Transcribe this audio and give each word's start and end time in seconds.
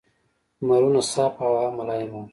لمرونه 0.61 1.01
صاف 1.13 1.33
او 1.45 1.51
هوا 1.59 1.67
ملایمه 1.79 2.17
وه. 2.21 2.27